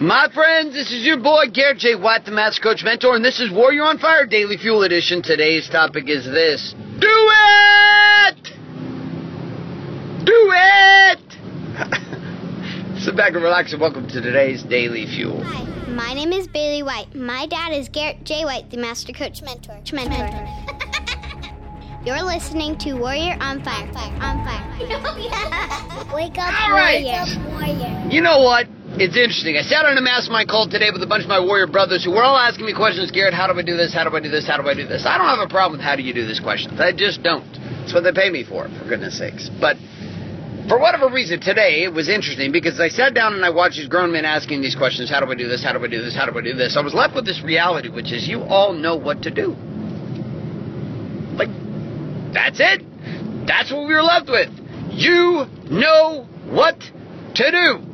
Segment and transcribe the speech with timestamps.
[0.00, 1.96] My friends, this is your boy Garrett J.
[1.96, 5.22] White, the Master Coach Mentor, and this is Warrior on Fire Daily Fuel Edition.
[5.22, 8.42] Today's topic is this Do it!
[10.24, 11.18] Do it!
[13.02, 15.42] Sit back and relax and welcome to today's Daily Fuel.
[15.42, 17.12] Hi, my name is Bailey White.
[17.16, 18.44] My dad is Garrett J.
[18.44, 19.80] White, the Master Coach Mentor.
[19.92, 20.30] Mentor.
[22.04, 23.84] You're listening to Warrior on Fire.
[23.88, 26.14] On fire on Fire.
[26.14, 27.02] Wake up, All right.
[27.02, 27.50] Warrior.
[27.50, 28.08] warrior.
[28.10, 28.67] You know what?
[28.98, 29.54] It's interesting.
[29.54, 32.10] I sat on a mastermind call today with a bunch of my warrior brothers who
[32.10, 33.12] were all asking me questions.
[33.12, 33.94] Garrett, how do I do this?
[33.94, 34.44] How do I do this?
[34.44, 35.06] How do I do this?
[35.06, 36.80] I don't have a problem with how do you do this questions.
[36.80, 37.46] I just don't.
[37.78, 39.54] That's what they pay me for, for goodness sakes.
[39.60, 39.78] But
[40.66, 43.86] for whatever reason, today it was interesting because I sat down and I watched these
[43.86, 45.08] grown men asking these questions.
[45.08, 45.62] How do I do this?
[45.62, 46.16] How do I do this?
[46.16, 46.76] How do I do this?
[46.76, 49.54] I was left with this reality, which is you all know what to do.
[51.38, 51.54] Like,
[52.34, 52.82] that's it.
[53.46, 54.50] That's what we were left with.
[54.90, 56.82] You know what
[57.36, 57.87] to do.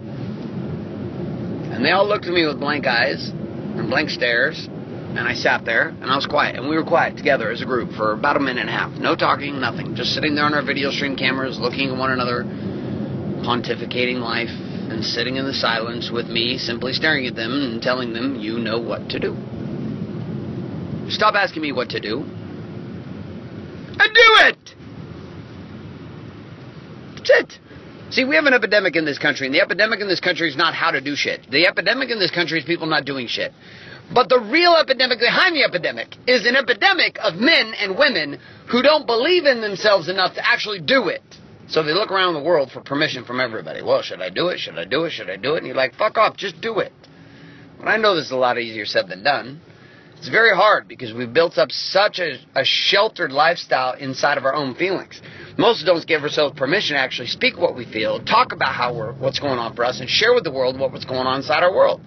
[1.75, 4.69] And they all looked at me with blank eyes and blank stares.
[4.69, 6.55] And I sat there and I was quiet.
[6.55, 8.93] And we were quiet together as a group for about a minute and a half.
[8.93, 9.97] No talking, nothing.
[9.97, 12.45] Just sitting there on our video stream cameras, looking at one another,
[13.43, 18.13] pontificating life, and sitting in the silence with me, simply staring at them and telling
[18.13, 19.35] them, you know what to do.
[21.11, 22.21] Stop asking me what to do.
[22.21, 24.75] And do it!
[27.17, 27.59] That's it.
[28.15, 30.57] See, we have an epidemic in this country, and the epidemic in this country is
[30.57, 31.51] not how to do shit.
[31.51, 33.51] The epidemic in this country is people not doing shit.
[34.15, 38.39] But the real epidemic behind the epidemic is an epidemic of men and women
[38.71, 41.23] who don't believe in themselves enough to actually do it.
[41.67, 43.83] So they look around the world for permission from everybody.
[43.83, 44.59] Well, should I do it?
[44.59, 45.11] Should I do it?
[45.11, 45.59] Should I do it?
[45.59, 46.93] And you're like, fuck off, just do it.
[47.79, 49.61] But I know this is a lot easier said than done.
[50.19, 54.55] It's very hard because we've built up such a, a sheltered lifestyle inside of our
[54.55, 55.21] own feelings.
[55.57, 58.75] Most of us don't give ourselves permission to actually speak what we feel, talk about
[58.75, 61.27] how we're, what's going on for us, and share with the world what, what's going
[61.27, 62.01] on inside our world.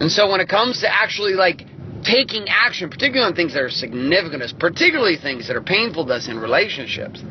[0.00, 1.64] And so when it comes to actually like
[2.02, 6.28] taking action, particularly on things that are significant particularly things that are painful to us
[6.28, 7.22] in relationships,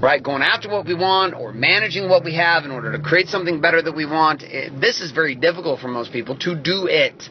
[0.00, 0.22] right?
[0.22, 3.60] Going after what we want or managing what we have in order to create something
[3.60, 7.28] better that we want, it, this is very difficult for most people to do it.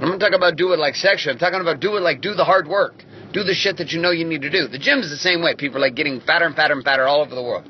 [0.00, 1.32] I'm not talking about do it like sexual.
[1.32, 3.02] I'm talking about do it like do the hard work.
[3.32, 4.68] Do the shit that you know you need to do.
[4.68, 5.54] The gym is the same way.
[5.54, 7.68] People are like getting fatter and fatter and fatter all over the world.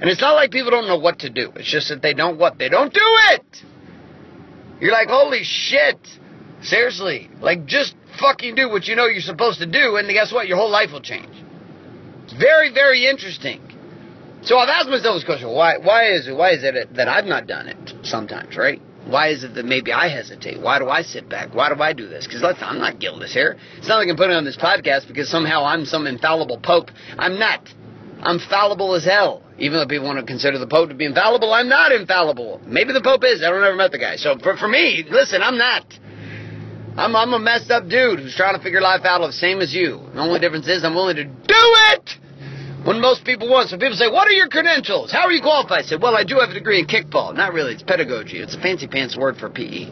[0.00, 1.52] And it's not like people don't know what to do.
[1.56, 2.58] It's just that they don't what?
[2.58, 3.00] They don't do
[3.32, 3.62] it!
[4.80, 5.98] You're like, holy shit.
[6.62, 7.30] Seriously.
[7.40, 10.48] Like, just fucking do what you know you're supposed to do, and guess what?
[10.48, 11.34] Your whole life will change.
[12.24, 13.60] It's very, very interesting.
[14.42, 15.78] So I've asked myself this question: Why?
[15.78, 16.36] Why is it?
[16.36, 18.56] Why is it that I've not done it sometimes?
[18.56, 18.80] Right?
[19.06, 20.60] Why is it that maybe I hesitate?
[20.60, 21.54] Why do I sit back?
[21.54, 22.26] Why do I do this?
[22.26, 23.56] Because I'm not guiltless here.
[23.76, 26.90] It's not like I'm putting on this podcast because somehow I'm some infallible pope.
[27.18, 27.68] I'm not.
[28.22, 29.42] I'm fallible as hell.
[29.58, 32.60] Even though people want to consider the Pope to be infallible, I'm not infallible.
[32.66, 33.42] Maybe the Pope is.
[33.42, 34.16] I don't ever met the guy.
[34.16, 35.84] So for, for me, listen, I'm not.
[36.96, 39.72] I'm, I'm a messed up dude who's trying to figure life out the same as
[39.72, 40.00] you.
[40.14, 42.18] The only difference is I'm willing to do it
[42.84, 43.68] when most people won't.
[43.70, 45.10] So people say, what are your credentials?
[45.10, 45.80] How are you qualified?
[45.80, 47.34] I said, well, I do have a degree in kickball.
[47.34, 47.72] Not really.
[47.74, 48.38] It's pedagogy.
[48.38, 49.90] It's a fancy pants word for PE.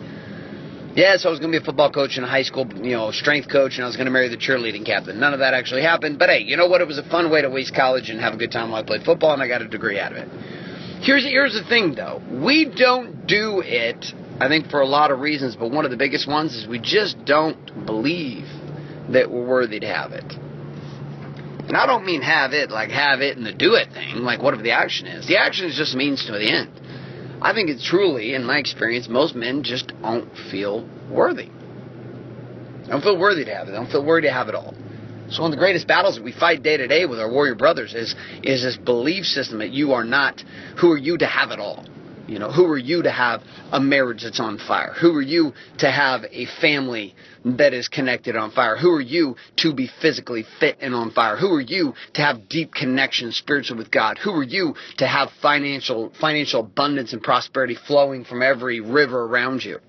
[0.95, 2.93] Yeah, so I was going to be a football coach in a high school, you
[2.93, 5.19] know, strength coach, and I was going to marry the cheerleading captain.
[5.19, 6.19] None of that actually happened.
[6.19, 6.83] But hey, you know what?
[6.83, 8.87] It was a fun way to waste college and have a good time while I
[8.87, 10.29] played football, and I got a degree out of it.
[11.01, 12.21] Here's here's the thing, though.
[12.31, 14.05] We don't do it,
[14.39, 16.79] I think, for a lot of reasons, but one of the biggest ones is we
[16.79, 18.45] just don't believe
[19.09, 20.31] that we're worthy to have it.
[21.73, 24.43] And I don't mean have it like have it and the do it thing, like
[24.43, 25.27] whatever the action is.
[25.27, 26.69] The action is just means to the end.
[27.41, 31.49] I think it's truly, in my experience, most men just don't feel worthy.
[32.89, 33.73] Don't feel worthy to have it.
[33.73, 34.75] Don't feel worthy to have it all.
[35.31, 37.55] So one of the greatest battles that we fight day to day with our warrior
[37.55, 40.45] brothers is is this belief system that you are not
[40.79, 41.87] who are you to have it all.
[42.33, 44.95] You know, who are you to have a marriage that's on fire?
[44.99, 48.75] Who are you to have a family that is connected on fire?
[48.75, 51.37] Who are you to be physically fit and on fire?
[51.37, 54.17] Who are you to have deep connection spiritually with God?
[54.17, 59.63] Who are you to have financial financial abundance and prosperity flowing from every river around
[59.63, 59.81] you?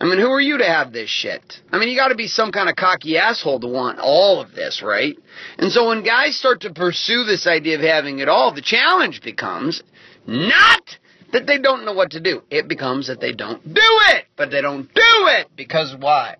[0.00, 1.60] I mean, who are you to have this shit?
[1.72, 4.54] I mean, you got to be some kind of cocky asshole to want all of
[4.54, 5.16] this, right?
[5.58, 9.20] And so when guys start to pursue this idea of having it all, the challenge
[9.22, 9.82] becomes
[10.28, 10.98] not
[11.32, 12.42] that they don't know what to do.
[12.50, 13.80] It becomes that they don't do
[14.10, 14.24] it.
[14.36, 16.36] But they don't do it because why?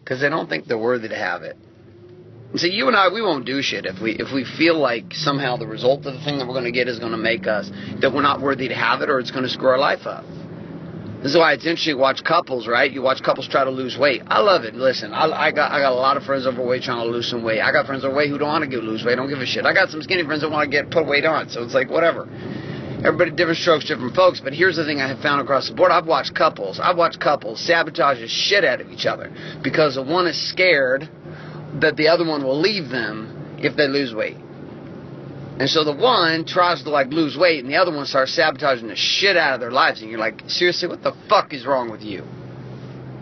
[0.00, 1.56] Because they don't think they're worthy to have it.
[2.50, 5.12] And see, you and I, we won't do shit if we if we feel like
[5.12, 7.46] somehow the result of the thing that we're going to get is going to make
[7.46, 10.06] us that we're not worthy to have it or it's going to screw our life
[10.06, 10.24] up.
[11.22, 12.92] This is why it's interesting to watch couples, right?
[12.92, 14.22] You watch couples try to lose weight.
[14.28, 14.74] I love it.
[14.74, 17.42] Listen, I, I got I got a lot of friends overweight trying to lose some
[17.42, 17.60] weight.
[17.60, 19.66] I got friends overweight who don't want to lose weight, don't give a shit.
[19.66, 21.90] I got some skinny friends that want to get put weight on, so it's like
[21.90, 22.28] whatever.
[23.04, 24.40] Everybody different strokes, different folks.
[24.40, 25.92] But here's the thing I have found across the board.
[25.92, 26.80] I've watched couples.
[26.80, 29.30] I've watched couples sabotage the shit out of each other
[29.62, 31.08] because the one is scared
[31.80, 34.36] that the other one will leave them if they lose weight.
[35.58, 38.88] And so the one tries to like lose weight and the other one starts sabotaging
[38.88, 41.90] the shit out of their lives and you're like, seriously, what the fuck is wrong
[41.90, 42.24] with you?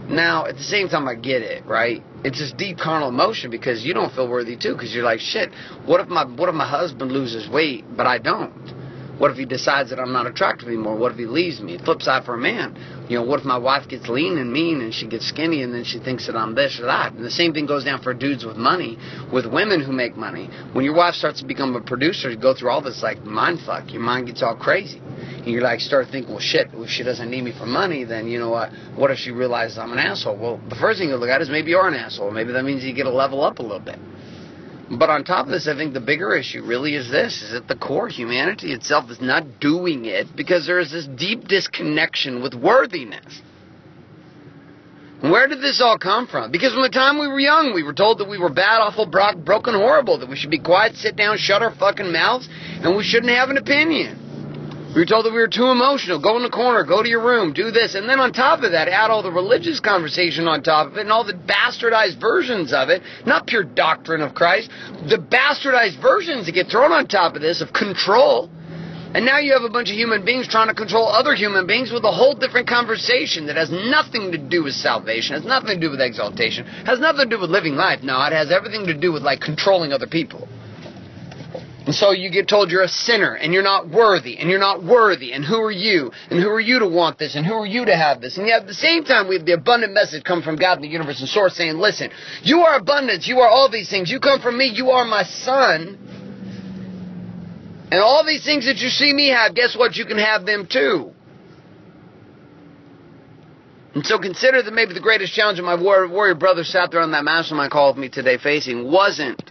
[0.08, 2.02] Now, at the same time, I get it, right?
[2.24, 5.50] It's this deep carnal emotion because you don't feel worthy too, because you're like, shit.
[5.86, 8.83] What if my what if my husband loses weight, but I don't?
[9.18, 10.96] What if he decides that I'm not attractive anymore?
[10.96, 11.78] What if he leaves me?
[11.78, 12.76] Flip side for a man,
[13.08, 15.72] you know, what if my wife gets lean and mean and she gets skinny and
[15.72, 17.12] then she thinks that I'm this or that?
[17.12, 18.98] And the same thing goes down for dudes with money,
[19.32, 20.48] with women who make money.
[20.72, 23.60] When your wife starts to become a producer, you go through all this like mind
[23.64, 23.92] fuck.
[23.92, 24.98] Your mind gets all crazy.
[24.98, 28.26] And you're like, start thinking, well, shit, if she doesn't need me for money, then
[28.26, 28.70] you know what?
[28.96, 30.36] What if she realizes I'm an asshole?
[30.36, 32.30] Well, the first thing you look at is maybe you're an asshole.
[32.30, 33.98] Maybe that means you get to level up a little bit.
[34.98, 37.68] But on top of this, I think the bigger issue really is this, is at
[37.68, 42.54] the core, humanity itself is not doing it because there is this deep disconnection with
[42.54, 43.42] worthiness.
[45.20, 46.50] Where did this all come from?
[46.50, 49.06] Because from the time we were young, we were told that we were bad, awful,
[49.06, 53.02] broken, horrible, that we should be quiet, sit down, shut our fucking mouths, and we
[53.02, 54.23] shouldn't have an opinion.
[54.94, 56.20] We were told that we were too emotional.
[56.20, 57.96] Go in the corner, go to your room, do this.
[57.96, 61.00] And then on top of that, add all the religious conversation on top of it
[61.00, 63.02] and all the bastardized versions of it.
[63.26, 64.70] Not pure doctrine of Christ.
[65.08, 68.48] The bastardized versions that get thrown on top of this of control.
[69.14, 71.90] And now you have a bunch of human beings trying to control other human beings
[71.90, 75.86] with a whole different conversation that has nothing to do with salvation, has nothing to
[75.86, 78.02] do with exaltation, has nothing to do with living life.
[78.02, 80.48] No, it has everything to do with like controlling other people.
[81.86, 84.82] And so you get told you're a sinner and you're not worthy and you're not
[84.82, 87.66] worthy and who are you and who are you to want this and who are
[87.66, 88.38] you to have this.
[88.38, 90.82] And yet at the same time we have the abundant message come from God in
[90.82, 92.10] the universe and source saying, listen,
[92.42, 95.24] you are abundance, you are all these things, you come from me, you are my
[95.24, 95.98] son.
[97.92, 99.94] And all these things that you see me have, guess what?
[99.96, 101.12] You can have them too.
[103.94, 107.12] And so consider that maybe the greatest challenge of my warrior, brother sat there on
[107.12, 109.50] that mastermind call with me today facing wasn't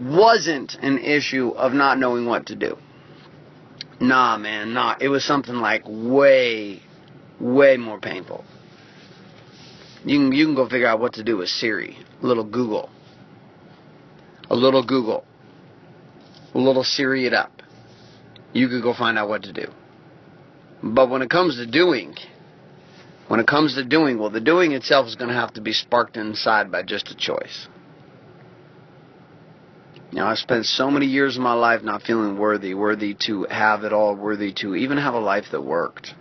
[0.00, 2.76] wasn't an issue of not knowing what to do.
[4.00, 4.96] Nah, man, nah.
[4.98, 6.80] It was something like way,
[7.38, 8.44] way more painful.
[10.04, 11.98] You can, you can go figure out what to do with Siri.
[12.22, 12.88] A little Google.
[14.48, 15.24] A little Google.
[16.54, 17.62] A little Siri it up.
[18.54, 19.66] You could go find out what to do.
[20.82, 22.14] But when it comes to doing,
[23.28, 25.72] when it comes to doing, well, the doing itself is going to have to be
[25.72, 27.68] sparked inside by just a choice.
[30.10, 33.44] You know, I spent so many years of my life not feeling worthy, worthy to
[33.44, 36.14] have it all, worthy to even have a life that worked.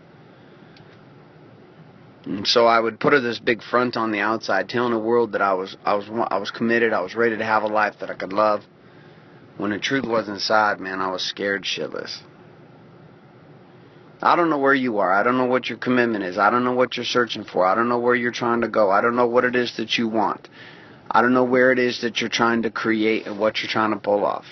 [2.26, 5.42] And so I would put this big front on the outside, telling the world that
[5.42, 8.12] I was, I was, I was committed, I was ready to have a life that
[8.12, 8.62] I could love.
[9.58, 12.20] When the truth was inside, man, I was scared shitless.
[14.22, 15.12] I don't know where you are.
[15.12, 16.38] I don't know what your commitment is.
[16.38, 17.66] I don't know what you're searching for.
[17.66, 18.92] I don't know where you're trying to go.
[18.92, 20.48] I don't know what it is that you want.
[21.12, 23.92] I don't know where it is that you're trying to create and what you're trying
[23.92, 24.46] to pull off.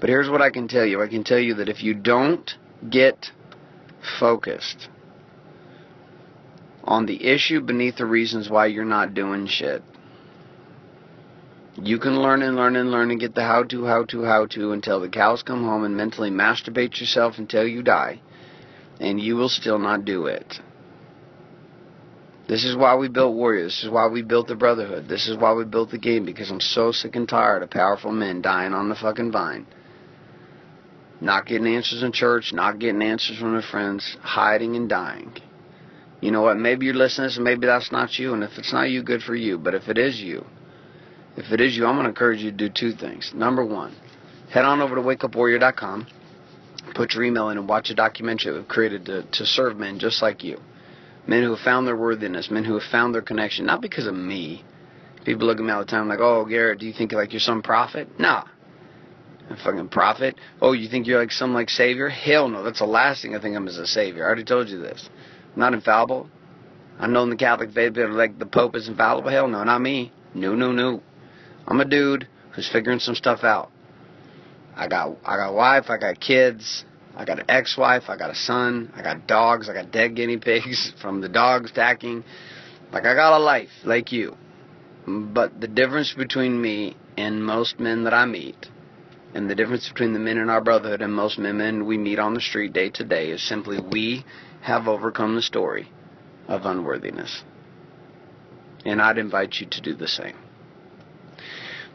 [0.00, 2.54] But here's what I can tell you I can tell you that if you don't
[2.88, 3.30] get
[4.20, 4.88] focused
[6.84, 9.82] on the issue beneath the reasons why you're not doing shit,
[11.82, 14.46] you can learn and learn and learn and get the how to, how to, how
[14.46, 18.20] to until the cows come home and mentally masturbate yourself until you die,
[19.00, 20.60] and you will still not do it.
[22.48, 23.74] This is why we built Warriors.
[23.76, 25.06] This is why we built the Brotherhood.
[25.06, 28.10] This is why we built the game because I'm so sick and tired of powerful
[28.10, 29.66] men dying on the fucking vine.
[31.20, 35.34] Not getting answers in church, not getting answers from their friends, hiding and dying.
[36.22, 36.56] You know what?
[36.56, 38.32] Maybe you're listening to this and maybe that's not you.
[38.32, 39.58] And if it's not you, good for you.
[39.58, 40.46] But if it is you,
[41.36, 43.30] if it is you, I'm going to encourage you to do two things.
[43.34, 43.94] Number one,
[44.50, 46.06] head on over to wakeupwarrior.com,
[46.94, 50.22] put your email in, and watch a documentary we've created to, to serve men just
[50.22, 50.58] like you
[51.28, 54.14] men who have found their worthiness, men who have found their connection, not because of
[54.14, 54.64] me.
[55.24, 57.40] People look at me all the time like, oh, Garrett, do you think like you're
[57.40, 58.08] some prophet?
[58.18, 58.44] Nah.
[59.50, 60.36] A fucking prophet?
[60.60, 62.08] Oh, you think you're like some like savior?
[62.08, 64.24] Hell no, that's the last thing I think I'm as a savior.
[64.24, 65.08] I already told you this.
[65.54, 66.28] I'm not infallible.
[66.98, 69.30] I know in the Catholic faith that like the Pope is infallible.
[69.30, 70.12] Hell no, not me.
[70.34, 71.02] No, no, no.
[71.66, 73.70] I'm a dude who's figuring some stuff out.
[74.74, 76.84] I got I got a wife, I got kids,
[77.16, 80.38] I got an ex-wife, I got a son, I got dogs, I got dead guinea
[80.38, 82.24] pigs from the dogs stacking.
[82.92, 84.36] Like I got a life like you.
[85.06, 88.68] But the difference between me and most men that I meet,
[89.34, 92.34] and the difference between the men in our brotherhood and most men we meet on
[92.34, 94.24] the street day to day is simply we
[94.62, 95.90] have overcome the story
[96.46, 97.42] of unworthiness.
[98.84, 100.36] And I'd invite you to do the same.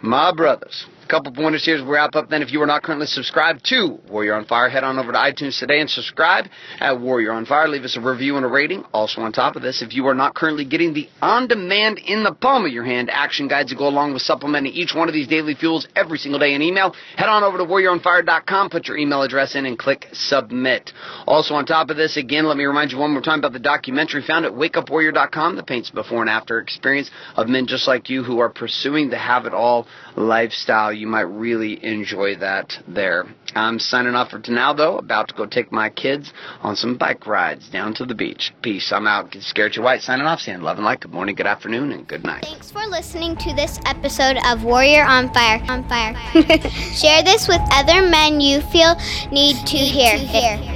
[0.03, 0.86] My brothers.
[1.01, 2.29] A couple pointers here as we wrap up.
[2.29, 5.17] Then, if you are not currently subscribed to Warrior on Fire, head on over to
[5.17, 6.45] iTunes today and subscribe
[6.79, 7.69] at Warrior on Fire.
[7.69, 8.83] Leave us a review and a rating.
[8.93, 12.33] Also, on top of this, if you are not currently getting the on-demand, in the
[12.33, 15.27] palm of your hand action guides that go along with supplementing each one of these
[15.27, 19.22] daily fuels every single day in email, head on over to warrioronfire.com, put your email
[19.22, 20.91] address in, and click submit.
[21.27, 23.60] Also, on top of this, again, let me remind you one more time about the
[23.60, 28.24] documentary found at wakeupwarrior.com that paints before and after experience of men just like you
[28.24, 30.91] who are pursuing the have it all lifestyle.
[30.93, 33.25] You might really enjoy that there.
[33.55, 34.97] I'm signing off for now, though.
[34.97, 38.51] About to go take my kids on some bike rides down to the beach.
[38.62, 38.91] Peace.
[38.91, 39.35] I'm out.
[39.53, 39.81] Garrett J.
[39.81, 40.01] White.
[40.01, 40.39] Signing off.
[40.39, 41.01] Saying love and light.
[41.01, 42.43] Good morning, good afternoon, and good night.
[42.43, 45.63] Thanks for listening to this episode of Warrior on Fire.
[45.69, 46.13] On Fire.
[46.93, 48.95] Share this with other men you feel
[49.31, 50.17] need to hear.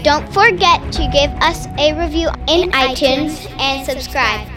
[0.03, 4.56] Don't forget to give us a review in iTunes and subscribe.